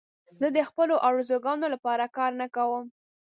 زه 0.39 0.47
د 0.57 0.59
خپلو 0.69 0.95
آرزوګانو 1.09 1.65
لپاره 1.73 2.05
کار 2.17 2.31
نه 2.41 2.47
کوم. 2.55 2.85